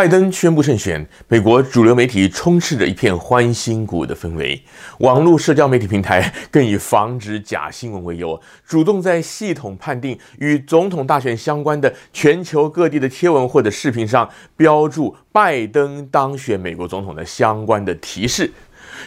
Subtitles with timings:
[0.00, 4.58] 拜登宣布胜选，美国主流媒体充斥着一片欢欣鼓舞的氛围。
[5.00, 14.26] 网络社交媒体平台更以防止假新闻为由，主动在系统判定与总统大选相关的全球各地的贴文或者视频上
[14.56, 18.50] 标注拜登当选美国总统的相关的提示。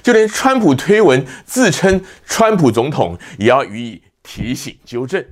[0.03, 5.25] 就连川普推文自称“川普总统”，也要予以提醒纠正。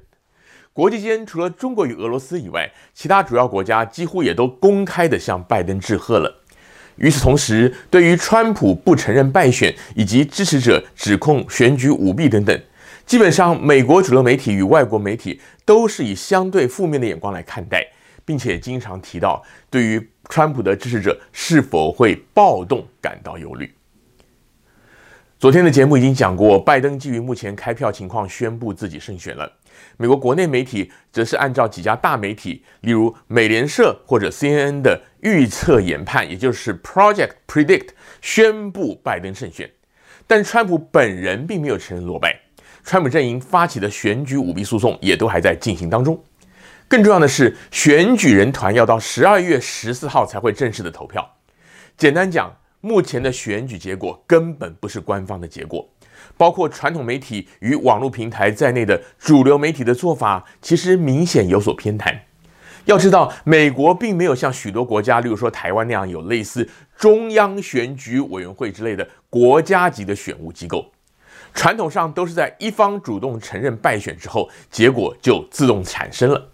[0.73, 6.33] 国际间除了中国与俄罗斯以外，其他主要国家几乎也都公开的向拜登致贺了。
[6.95, 12.57] 与此同时，对于川普不承认败选以及支持者指控选举舞弊等等，
[13.05, 17.85] 基本上美国主流媒体与外国媒体都是以相对负面的眼光来看待，
[18.23, 23.69] 并且经常提到对于川普的支持者是否会暴动感到忧虑。
[25.41, 29.51] 昨天的节目已经讲过，拜登基于目前开票情况，宣布自己胜选了。
[29.97, 37.87] 美国国内媒体则是按照几家大媒体，例如美联社或者 CNN 的预测研判，也就是 Project Predict，
[38.21, 39.67] 宣布拜登胜选。
[40.27, 42.39] 但川普本人并没有承认落败，
[42.83, 46.23] 川普阵营发起的选举舞弊诉讼也都还在进行当中。
[46.87, 51.27] 更重要的是，选举人团要到十二月十四号才会正式的投票。
[51.97, 55.87] 简单讲，目前的选举结果根本不是官方的结果。
[56.37, 62.15] 包括传统媒体与网络平台在内的主流媒体的做法，其实明显有所偏袒。
[62.85, 70.91] 要知道，美国并没有像许多国家，例如说台湾那样有类似中央选举委员会之类的国家级的选务机构。
[71.53, 76.50] 传统上都是在一方主动承认败选之后，结果就自动产生了。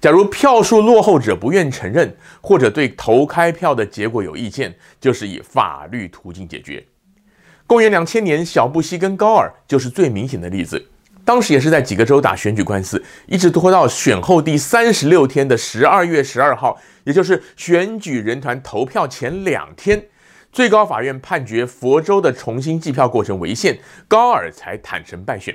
[0.00, 6.84] 假如票数落后者不愿承认，或者对投开票的结果有意见，就是以法律途径解决。
[7.66, 10.84] 公元两千年，小布希跟高尔就是最明显的例子。
[11.24, 20.00] 当时也是在几个州打选举官司，一直拖到选后第三十六天的十二月十二号，也就是选举人团投票前两天，
[20.52, 25.52] 最高法院判决佛州的重新计票过程违宪，高尔才坦承败选。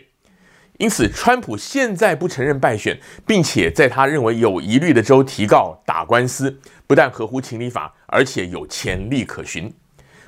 [0.81, 9.71] 因此，川普现在不承认败选，并且在他认为有疑虑的州提告打官司，不但合乎情理法，而且有潜力可循。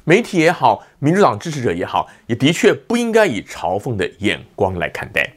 [0.04, 5.28] 媒体也好，民主党支持者也好，也的确不应该以嘲讽的眼光来看待。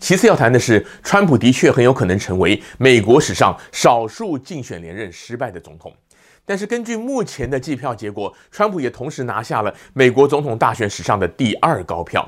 [0.00, 5.94] 其次要谈的是，川普的确很有可能成为美国史上少数竞选连任失败的总统。
[6.46, 12.26] 但是根据目前的计票结果，川普也同时拿下了美国总统大选史上的第二高票。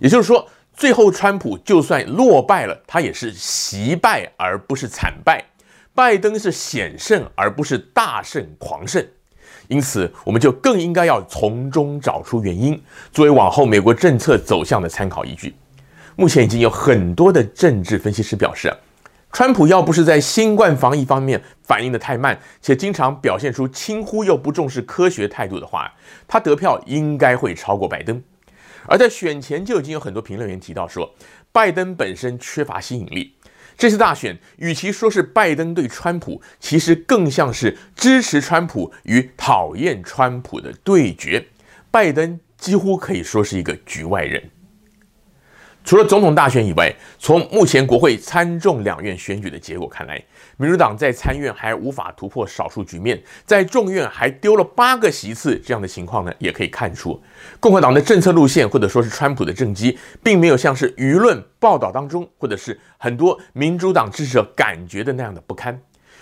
[0.00, 0.48] 也就是说，
[0.80, 5.38] 最后川普就算落败了，他也是惜败而不是惨败；
[5.94, 9.06] 拜登是险胜而不是大胜狂胜。
[9.68, 12.82] 因此，我们就更应该要从中找出原因，
[13.12, 15.54] 作为往后美国政策走向的参考依据。
[16.16, 18.74] 目前已经有很多的政治分析师表示，
[19.32, 25.92] 川普要不是在新冠防疫方面反应得太慢，且经常表现出轻忽又不重视科学态度的话，
[26.26, 28.22] 他得票应该会超过拜登。
[28.86, 31.14] 而在选前就已经有很多评论员提到说，
[31.52, 33.34] 拜登本身缺乏吸引力。
[33.76, 41.46] 这次大选，与其说是拜登对川普，其实更像是支持川普与讨厌川普的对决。
[41.90, 44.50] 拜登几乎可以说是一个局外人。
[45.82, 50.22] 除了总统大选以外，从目前国会参众两院选举的结果看来，
[50.56, 57.20] 民主党在参院还无法突破少数局面，在众院还丢了八个席次，这样的情况呢，也可以看出
[57.58, 65.80] 共和党的政策路线，或者说是川普的政绩，并没有像是舆论报道当中，或者是很多民主党支持者感觉的那样的不堪。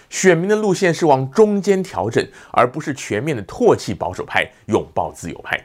[0.09, 5.63] 选民的路线是往中间调整，而不是全面的唾弃保守派，拥抱自由派。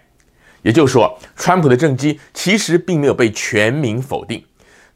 [0.64, 4.42] 也就是说，川普的政绩其实并没有被全民否定，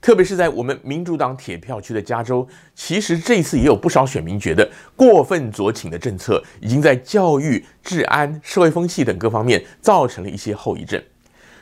[0.02, 11.04] 特别是在我们民主党铁票区的加州，其实这次也有不少选民觉得过分左倾的政策已经在教育、治安、社会风气等各方面造成了一些后遗症，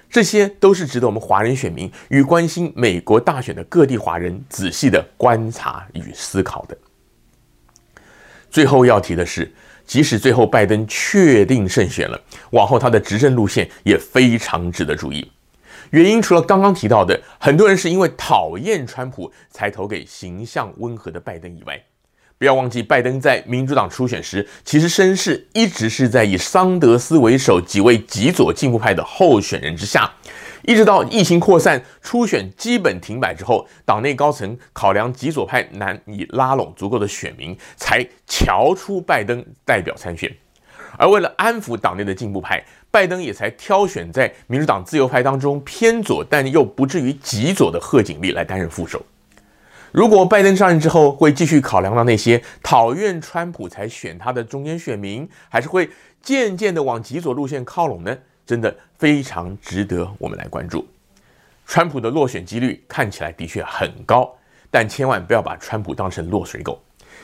[0.07, 6.77] 这些都是值得我们华人选民与关心美国大选的各地华人仔细的观察与思考的。
[8.51, 9.51] 最后要提的是。
[9.85, 12.19] 即使最后拜登确定胜选了，
[12.51, 15.31] 往后他的执政路线也非常值得注意。
[15.91, 21.81] 原因除了刚刚提到的，很多人是因为讨厌川普才投给形象温和的拜登以外，
[22.37, 30.11] 不要忘记拜登在民主党初选时，其实声势一直是在以桑德斯为首几位极左进步派的候选人之下。
[30.63, 40.29] 一直到疫情扩散、初选基本停摆之后，党内高层考量极左派难以拉拢足够的选民，才瞧出拜登代表参选。
[40.97, 49.01] 而为了安抚党内的进步派，拜登也才挑选在民主党自由派当中偏左但又不至于极左的贺锦丽来担任副手。
[49.95, 55.89] 如果拜登上任之后会继续考量到那些讨厌川普才选他的中间选民，还是会
[56.21, 58.13] 渐渐的往极左路线靠拢呢？
[58.45, 60.85] 真的非常值得我们来关注。
[61.65, 64.29] 川普的落选几率看起来的确很高，
[64.69, 66.77] 但千万不要把川普当成落水狗，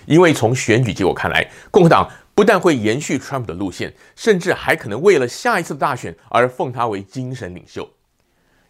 [0.06, 7.86] 因为从选举结果看来，共和党不但会延续川普的路线，甚至还可能为了下一次的大选而奉他为精神领袖。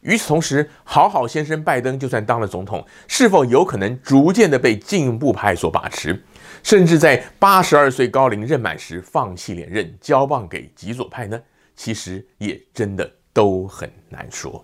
[0.01, 6.23] 与此同时，好好先生拜登就算当了总统，是否有可能逐渐的被进步派所把持，
[6.63, 11.39] 甚至在八十二岁高龄任满时放弃连任，交棒给极左派呢？
[11.75, 14.63] 其实也真的都很难说。